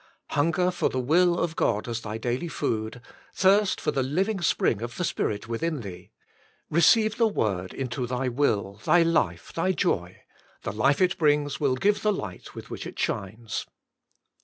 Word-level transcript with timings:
Hunger 0.31 0.71
for 0.71 0.89
the 0.89 0.99
will 0.99 1.37
of 1.37 1.55
God 1.55 1.87
as 1.87 2.01
thy 2.01 2.17
daily 2.17 2.47
food; 2.47 3.03
thirst 3.35 3.79
for 3.79 3.91
the 3.91 4.01
living 4.01 4.41
spring 4.41 4.81
of 4.81 4.97
the 4.97 5.03
Spirit 5.03 5.47
within 5.47 5.81
thee; 5.81 6.09
receive 6.71 7.17
the 7.17 7.27
word 7.27 7.71
into 7.71 8.07
thy 8.07 8.27
will, 8.27 8.81
thy 8.83 9.03
life, 9.03 9.53
thy 9.53 9.73
joy— 9.73 10.23
^the 10.65 10.75
life 10.75 11.01
it 11.01 11.19
brings 11.19 11.59
will 11.59 11.75
give 11.75 12.01
the 12.01 12.11
light 12.11 12.55
with 12.55 12.71
which 12.71 12.87
it 12.87 12.97
shines. 12.97 13.67